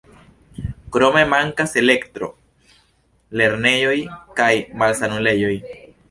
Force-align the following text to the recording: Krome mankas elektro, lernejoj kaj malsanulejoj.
Krome 0.93 1.21
mankas 1.33 1.75
elektro, 1.81 2.29
lernejoj 3.41 3.95
kaj 4.41 4.49
malsanulejoj. 4.85 5.51